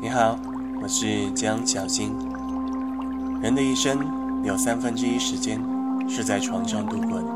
[0.00, 0.38] 你好，
[0.82, 2.12] 我是江小新。
[3.42, 3.98] 人的一生
[4.44, 5.60] 有三分之一时间
[6.08, 7.26] 是在床上度过的，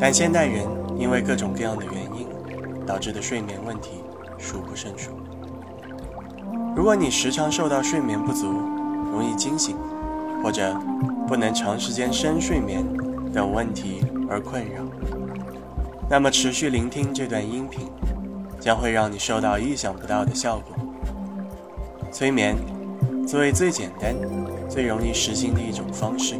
[0.00, 0.66] 但现代人
[0.98, 2.26] 因为各种各样的原因
[2.86, 4.02] 导致的睡眠问题
[4.38, 5.10] 数不胜数。
[6.74, 8.50] 如果你时常受到睡眠不足、
[9.12, 9.76] 容易惊醒，
[10.42, 10.74] 或者
[11.28, 12.84] 不能长时间深睡眠
[13.32, 14.82] 等问题而困扰，
[16.12, 17.88] 那么持续聆听这段音频，
[18.60, 20.76] 将会让你收到意想不到的效果。
[22.12, 22.54] 催眠
[23.26, 24.14] 作为最简单、
[24.68, 26.34] 最容易实行的一种方式，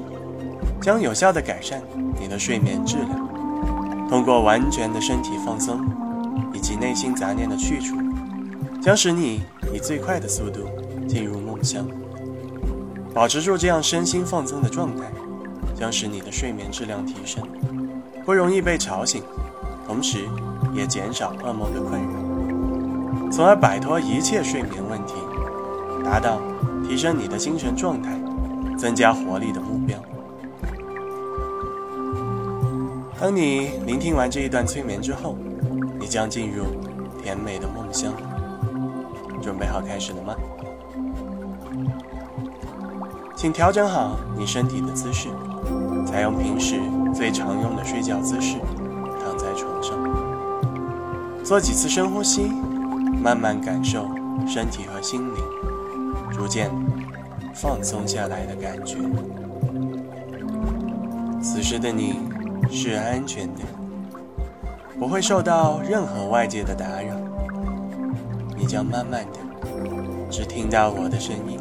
[0.82, 1.80] 将有效地改善
[2.20, 4.08] 你的睡眠质量。
[4.10, 5.80] 通过完全的身体放松
[6.52, 7.96] 以及内心杂念的去除，
[8.82, 9.40] 将使你
[9.72, 10.68] 以最快的速度
[11.08, 11.88] 进入梦乡。
[13.14, 15.04] 保持住这样身心放松的状态，
[15.74, 17.42] 将使你的睡眠质量提升，
[18.26, 19.22] 不容易被吵醒，
[19.86, 20.28] 同时
[20.72, 25.14] 也减少噩梦的困扰，从而摆脱一切睡眠问题。
[26.04, 26.40] 达到
[26.86, 28.10] 提升你的精神状态、
[28.76, 29.96] 增加活力的目标。
[33.20, 35.36] 当你聆听完这一段催眠之后，
[36.00, 36.64] 你将进入
[37.22, 38.12] 甜美的梦乡。
[39.40, 40.34] 准备好开始了吗？
[43.36, 45.28] 请调整好你身体的姿势，
[46.04, 46.80] 采用平时
[47.14, 48.56] 最常用的睡觉姿势，
[51.44, 52.52] 做几次深呼吸，
[53.22, 54.08] 慢慢感受
[54.46, 55.42] 身体和心灵。
[56.32, 56.70] 逐渐
[57.54, 58.96] 放松下来的感觉。
[61.42, 62.20] 此时的你
[62.70, 63.60] 是安全的，
[64.98, 67.14] 不会受到任何外界的打扰。
[68.56, 69.38] 你将慢慢的
[70.30, 71.58] 只听到我的声音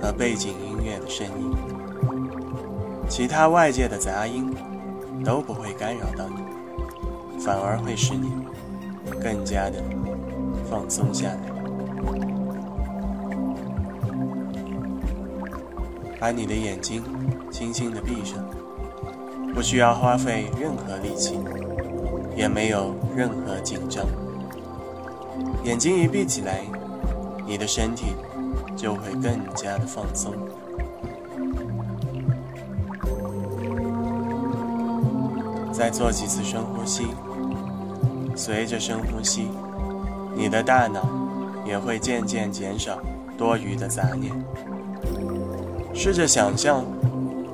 [0.00, 1.56] 和背景音乐的声音，
[3.08, 4.52] 其他外界的杂音
[5.24, 8.32] 都不会干扰到你，反而会使你
[9.22, 9.82] 更加的
[10.68, 11.38] 放松下来。
[16.18, 17.02] 把你的眼睛
[17.50, 18.38] 轻轻的闭上，
[19.54, 21.38] 不需要花费任何力气，
[22.36, 24.06] 也没有任何紧张。
[25.64, 26.60] 眼睛一闭起来，
[27.46, 28.14] 你的身体
[28.76, 30.32] 就会更加的放松。
[35.72, 37.08] 再做几次深呼吸，
[38.34, 39.48] 随着深呼吸，
[40.34, 41.00] 你的大脑
[41.64, 42.98] 也会渐渐减少
[43.36, 44.32] 多余的杂念。
[45.94, 46.84] 试着想象，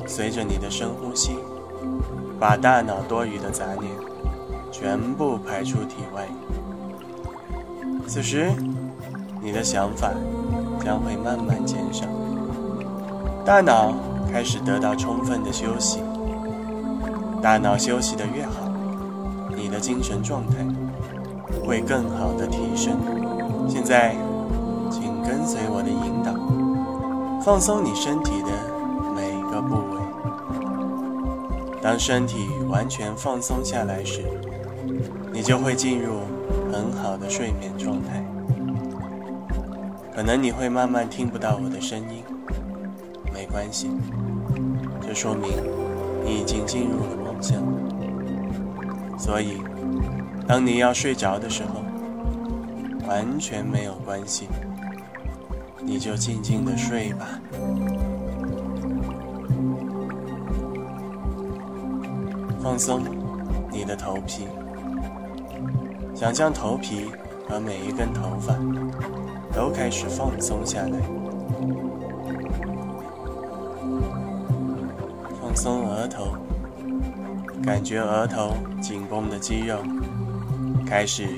[0.06, 1.36] 随着你的深呼吸，
[2.38, 3.90] 把大脑多余的杂念
[4.70, 6.26] 全部排出体外。
[8.06, 8.50] 此时，
[9.42, 10.12] 你的想法
[10.84, 12.06] 将会慢慢减少，
[13.44, 13.92] 大脑
[14.32, 16.00] 开始得到充分的休息。
[17.42, 18.67] 大脑休息的越好，
[19.58, 20.64] 你的精神状态
[21.66, 22.96] 会更好的提升。
[23.68, 24.14] 现在，
[24.88, 26.32] 请跟随我的引导。
[27.44, 28.48] 放松你身体的
[29.16, 29.98] 每个部位。
[31.82, 34.22] 当身体完全放松下来时，
[35.32, 36.20] 你就会进入
[36.72, 38.24] 很好的睡眠状态。
[40.14, 42.22] 可能你会慢慢听不到我的声音，
[43.34, 43.90] 没关系，
[45.00, 45.50] 这说明
[46.24, 47.62] 你已经进入了梦乡。
[49.18, 49.60] 所以，
[50.46, 51.82] 当你要睡着的时候，
[53.06, 54.48] 完全没有关系。
[55.80, 57.40] 你就静静的睡吧，
[62.62, 63.02] 放松
[63.70, 64.46] 你的头皮，
[66.14, 67.10] 想象头皮
[67.48, 68.54] 和每一根头发
[69.54, 70.98] 都开始放松下来，
[75.40, 76.36] 放松额头，
[77.68, 79.76] 感觉额头紧绷的肌肉
[80.86, 81.28] 开始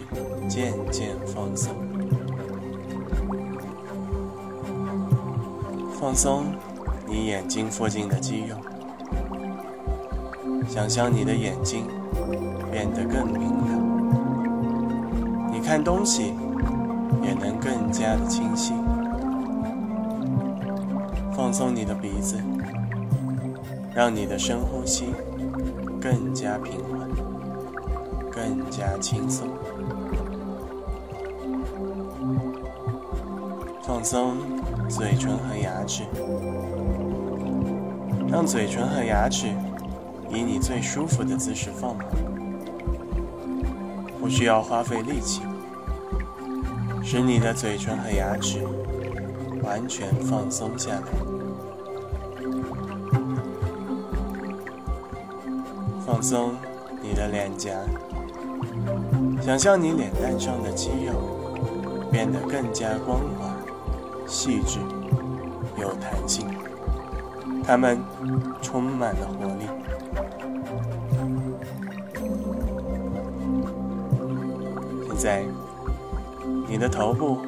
[0.48, 1.74] 渐渐放松。
[5.92, 6.44] 放松
[7.04, 8.54] 你眼睛附近的肌肉，
[10.68, 11.88] 想象你的眼睛
[12.70, 16.32] 变得更明亮，你看东西
[17.24, 18.72] 也能更加的清晰。
[21.32, 22.40] 放松你的鼻子，
[23.92, 25.06] 让你的深呼吸
[26.00, 27.08] 更加平缓，
[28.30, 29.48] 更加轻松。
[33.82, 34.36] 放松。
[34.88, 36.02] 嘴唇和牙齿，
[38.28, 39.46] 让嘴唇和牙齿
[40.28, 42.04] 以你最舒服的姿势放好，
[44.18, 45.42] 不需要花费力气，
[47.04, 48.66] 使你的嘴唇和牙齿
[49.62, 51.39] 完全放松下来。
[56.20, 56.54] 放松
[57.00, 57.70] 你的脸颊，
[59.40, 61.14] 想象你脸蛋上的肌肉
[62.12, 63.56] 变得更加光滑、
[64.26, 64.80] 细致、
[65.80, 66.46] 有弹性，
[67.64, 68.04] 它们
[68.60, 69.64] 充满了活力。
[75.06, 75.42] 现在，
[76.68, 77.38] 你的头部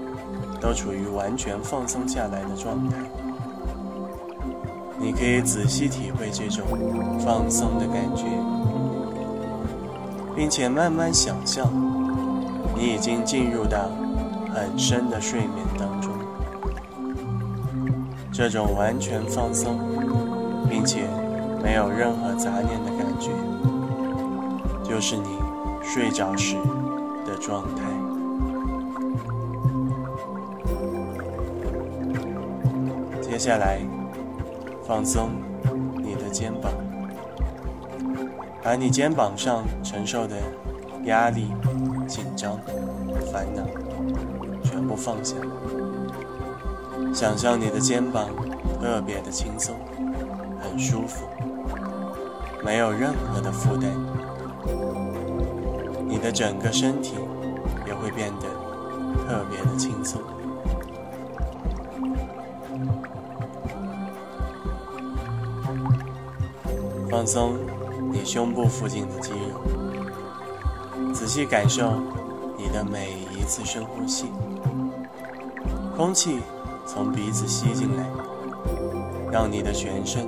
[0.63, 2.97] 都处于完全放松下来的状态，
[5.03, 6.65] 你可以仔细体会这种
[7.19, 8.25] 放松的感觉。
[10.35, 11.69] 并且慢慢想象，
[12.75, 13.91] 你已经进入到
[14.53, 16.11] 很深的睡眠当中。
[18.33, 19.79] 这种完全放松，
[20.71, 21.03] 并且
[21.63, 23.31] 没有任何杂念的感觉，
[24.83, 25.29] 就是你
[25.83, 26.57] 睡着时
[27.27, 27.83] 的状态。
[33.21, 33.81] 接下来，
[34.93, 35.31] 放松
[36.03, 36.71] 你的肩膀。
[38.63, 40.37] 把你肩膀上承受的
[41.05, 41.51] 压力、
[42.07, 42.59] 紧张、
[43.33, 43.63] 烦恼
[44.63, 45.35] 全部放下，
[47.15, 48.29] 想象你的肩膀
[48.83, 49.75] 特别的轻松，
[50.61, 51.25] 很舒服，
[52.63, 53.93] 没有任何的负担，
[56.07, 57.15] 你的整个身体
[57.87, 58.47] 也会变得
[59.27, 60.21] 特别的轻松，
[67.13, 67.59] 放松。
[68.11, 71.93] 你胸部附近的肌肉，仔细感受
[72.57, 74.33] 你的每一次深呼吸，
[75.95, 76.39] 空气
[76.87, 78.07] 从鼻子吸进来，
[79.31, 80.27] 让你的全身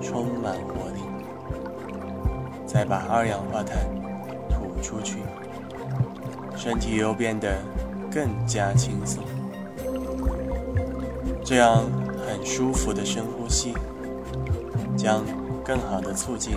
[0.00, 1.02] 充满活力，
[2.66, 3.78] 再把二氧化碳
[4.48, 5.18] 吐出去，
[6.56, 7.58] 身体又变得
[8.12, 9.24] 更加轻松。
[11.44, 11.84] 这样
[12.24, 13.74] 很舒服的深呼吸，
[14.96, 15.24] 将
[15.64, 16.56] 更好的促进。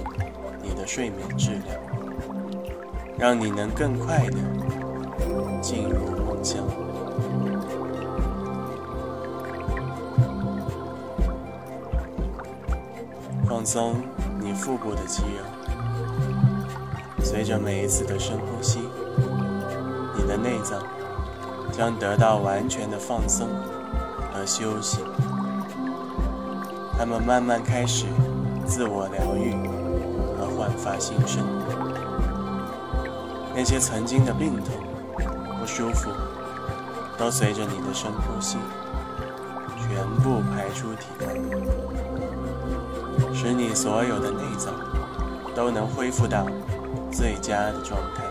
[0.61, 1.77] 你的睡眠质量，
[3.19, 4.37] 让你能更快的
[5.61, 6.65] 进入梦乡。
[13.47, 13.95] 放松
[14.39, 15.45] 你腹部的肌肉，
[17.23, 18.79] 随着每一次的深呼吸，
[20.17, 20.81] 你的内脏
[21.71, 23.47] 将得到完全的放松
[24.33, 24.97] 和休息，
[26.97, 28.07] 它们慢慢开始
[28.65, 29.53] 自我疗愈
[30.37, 30.45] 和。
[30.55, 31.45] 焕发新生，
[33.53, 34.73] 那些曾经的病痛、
[35.59, 36.09] 不舒服，
[37.17, 38.57] 都随着你的深呼吸，
[39.77, 41.27] 全部排出体外，
[43.33, 44.73] 使你所有的内脏
[45.53, 46.47] 都能恢复到
[47.11, 48.23] 最佳的状态。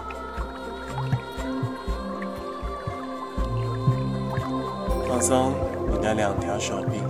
[5.07, 5.53] 放松
[5.93, 7.03] 你的两条手臂，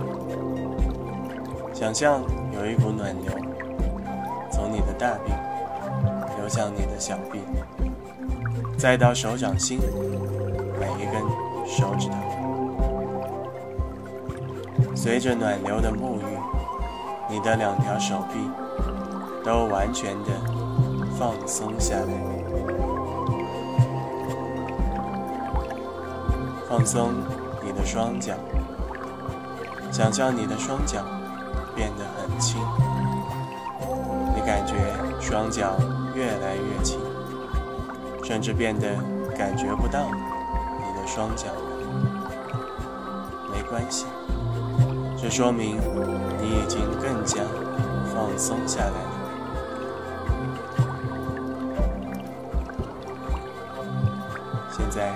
[1.73, 2.21] 想象
[2.55, 3.31] 有一股暖流。
[4.51, 5.31] 从你的大臂
[6.37, 7.41] 流向你的小臂，
[8.77, 9.79] 再到手掌心
[10.79, 11.21] 每一根
[11.67, 12.15] 手指头，
[14.95, 16.23] 随着暖流的沐浴，
[17.29, 18.39] 你的两条手臂
[19.43, 20.29] 都完全的
[21.17, 22.05] 放松下来。
[26.69, 27.11] 放松
[27.63, 28.33] 你的双脚，
[29.91, 30.99] 想象你的双脚
[31.75, 32.61] 变得很轻。
[34.33, 34.75] 你感觉
[35.19, 35.75] 双脚
[36.13, 36.99] 越来越轻，
[38.23, 38.95] 甚至变得
[39.37, 41.61] 感觉不到你的双脚了。
[43.51, 44.05] 没关系，
[45.17, 45.77] 这说明
[46.41, 47.41] 你已经更加
[48.13, 49.11] 放松下来了。
[54.71, 55.13] 现在，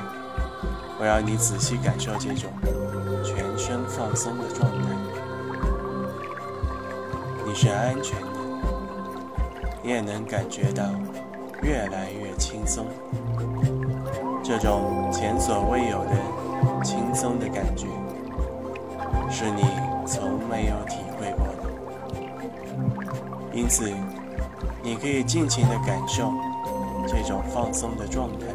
[0.99, 2.51] 我要你仔细感受这种
[3.23, 4.98] 全身放松的状态。
[7.61, 8.27] 是安全的。
[9.83, 10.85] 你也能感觉到
[11.61, 12.85] 越来越轻松，
[14.41, 16.11] 这种前所未有的
[16.81, 17.87] 轻松的感觉，
[19.29, 19.61] 是你
[20.07, 21.63] 从没有体会过的。
[23.51, 23.91] 因此，
[24.81, 26.31] 你可以尽情的感受
[27.05, 28.45] 这种放松的状态，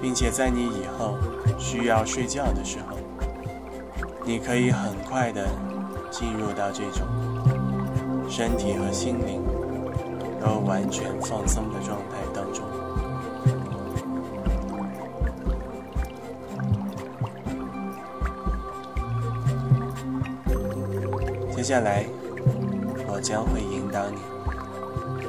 [0.00, 1.16] 并且在你以后
[1.58, 2.96] 需要睡觉的时候，
[4.24, 5.48] 你可以很快的
[6.08, 7.02] 进入到这种
[8.32, 9.42] 身体和心灵。
[10.44, 12.64] 都完全放松的状态当中。
[21.54, 22.04] 接下来，
[23.06, 24.18] 我将会引导你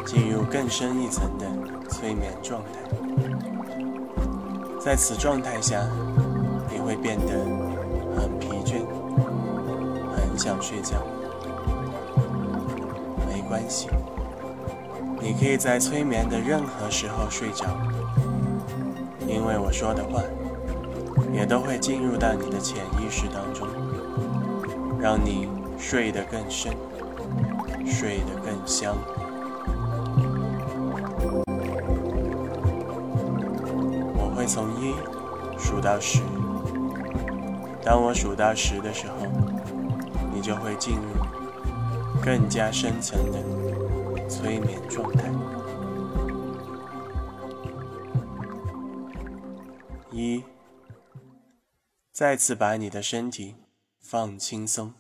[0.04, 1.46] 进入更深一层的
[1.88, 2.80] 催眠状态。
[4.80, 5.88] 在此状态下，
[6.72, 7.46] 你会变得
[8.18, 8.82] 很疲倦，
[10.16, 10.98] 很想睡觉。
[13.54, 13.88] 关系。
[15.22, 17.68] 你可以在催眠的任何时候睡着，
[19.28, 20.24] 因为我说的话，
[21.32, 23.68] 也都会进入到你的潜意识当中，
[25.00, 26.74] 让你睡得更深，
[27.86, 28.96] 睡得更香。
[34.16, 34.96] 我会从一
[35.60, 36.22] 数到十，
[37.84, 39.28] 当我数到十的时候，
[40.34, 41.23] 你就会进入
[42.24, 45.30] 更加深层的催眠状态。
[50.10, 50.42] 一，
[52.14, 53.58] 再次把你的身体
[54.00, 54.94] 放轻松，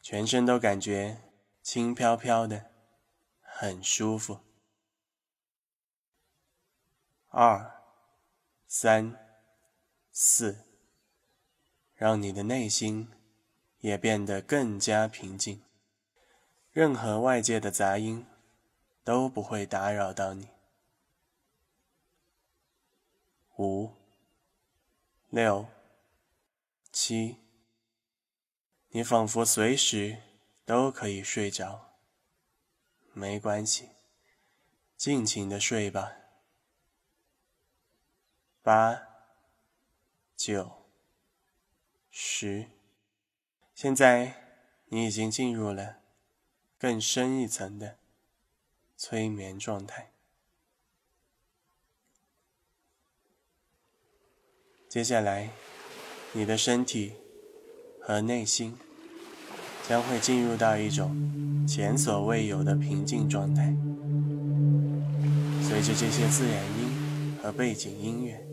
[0.00, 1.22] 全身都感觉
[1.60, 2.70] 轻飘飘的，
[3.40, 4.38] 很舒服。
[7.30, 7.82] 二，
[8.68, 9.18] 三，
[10.12, 10.68] 四，
[11.94, 13.08] 让你的内心
[13.84, 15.62] 也变得更加平静，
[16.72, 18.24] 任何外界的杂音
[19.04, 20.48] 都不会打扰到你。
[23.58, 23.92] 五、
[25.28, 25.68] 六、
[26.90, 27.36] 七，
[28.88, 30.22] 你仿佛随时
[30.64, 31.98] 都可以睡着，
[33.12, 33.90] 没关系，
[34.96, 36.10] 尽情的睡吧。
[38.62, 39.02] 八、
[40.34, 40.86] 九、
[42.10, 42.70] 十，
[43.74, 44.34] 现在
[44.86, 45.96] 你已经进入了
[46.78, 47.96] 更深一层的
[48.96, 50.12] 催眠状态。
[54.88, 55.50] 接下来，
[56.32, 57.14] 你的身体
[58.00, 58.78] 和内心
[59.88, 63.74] 将会进入到一种前所未有的平静状态。
[65.60, 68.46] 随着这些自然音和背景音乐，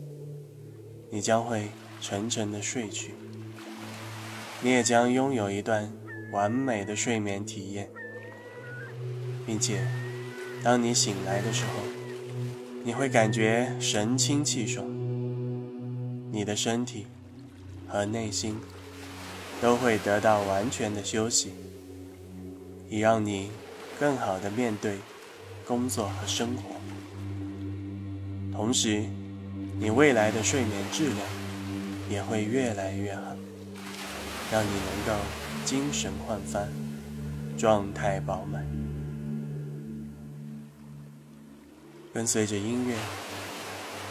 [1.10, 3.14] 你将会沉沉的睡去。
[4.64, 5.92] 你也将拥有一段
[6.30, 7.90] 完美的睡眠体验，
[9.44, 9.84] 并且，
[10.62, 11.72] 当你醒来的时候，
[12.84, 14.86] 你会感觉神清气爽。
[16.30, 17.06] 你的身体
[17.88, 18.56] 和内心
[19.60, 21.50] 都会得到完全的休息，
[22.88, 23.50] 以让你
[23.98, 24.98] 更好的面对
[25.66, 26.62] 工作和生活。
[28.52, 29.02] 同时，
[29.80, 31.18] 你未来的睡眠质量
[32.08, 33.36] 也会越来越好，
[34.52, 35.22] 让你能够
[35.64, 36.60] 精神焕发，
[37.56, 38.62] 状态饱满。
[42.12, 42.94] 跟随着音乐，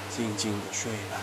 [0.09, 1.21] 静静的睡吧。